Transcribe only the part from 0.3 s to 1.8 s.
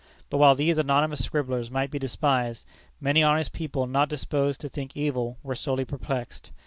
But while these anonymous scribblers